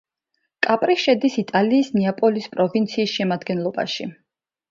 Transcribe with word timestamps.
კაპრი 0.67 0.95
შედის 1.01 1.35
იტალიის 1.41 1.91
ნეაპოლის 1.99 2.49
პროვინციის 2.55 3.13
შემადგენლობაში. 3.19 4.09